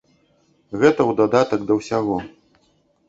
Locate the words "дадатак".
1.19-1.59